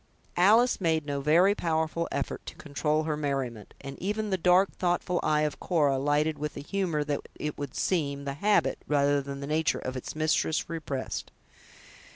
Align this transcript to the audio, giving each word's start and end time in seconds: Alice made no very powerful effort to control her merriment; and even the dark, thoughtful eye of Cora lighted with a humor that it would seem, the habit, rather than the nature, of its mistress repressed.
Alice 0.37 0.81
made 0.81 1.05
no 1.05 1.21
very 1.21 1.53
powerful 1.53 2.07
effort 2.11 2.43
to 2.47 2.55
control 2.55 3.03
her 3.03 3.15
merriment; 3.15 3.75
and 3.81 4.01
even 4.01 4.31
the 4.31 4.35
dark, 4.35 4.71
thoughtful 4.75 5.19
eye 5.21 5.41
of 5.41 5.59
Cora 5.59 5.99
lighted 5.99 6.39
with 6.39 6.57
a 6.57 6.61
humor 6.61 7.03
that 7.03 7.21
it 7.35 7.55
would 7.55 7.75
seem, 7.75 8.25
the 8.25 8.33
habit, 8.33 8.79
rather 8.87 9.21
than 9.21 9.41
the 9.41 9.45
nature, 9.45 9.77
of 9.77 9.95
its 9.95 10.15
mistress 10.15 10.67
repressed. 10.67 11.31